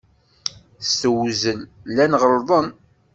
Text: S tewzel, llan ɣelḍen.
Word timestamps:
S 0.87 0.91
tewzel, 1.01 1.59
llan 1.89 2.13
ɣelḍen. 2.21 2.67